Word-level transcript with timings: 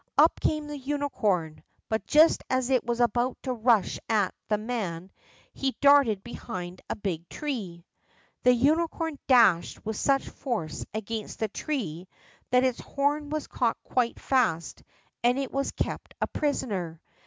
Up 0.17 0.39
came 0.39 0.65
the 0.65 0.79
unicorn, 0.79 1.61
but 1.87 2.07
just 2.07 2.43
as 2.49 2.71
it 2.71 2.83
was 2.83 2.99
about 2.99 3.37
to 3.43 3.53
rush 3.53 3.99
at 4.09 4.33
the 4.47 4.57
man 4.57 5.11
he 5.53 5.77
darted 5.79 6.23
behind 6.23 6.81
a 6.89 6.95
big 6.95 7.29
tree. 7.29 7.85
The 8.41 8.51
unicorn 8.51 9.19
dashed 9.27 9.85
with 9.85 9.97
such 9.97 10.27
force 10.27 10.87
against 10.95 11.37
the 11.37 11.49
tree 11.49 12.07
that 12.49 12.63
its 12.63 12.79
horn 12.81 13.29
was 13.29 13.45
caught 13.45 13.77
quite 13.83 14.19
fast 14.19 14.81
and 15.23 15.37
it 15.37 15.51
was 15.51 15.69
kept 15.71 16.15
a 16.19 16.25
prisoner. 16.25 16.99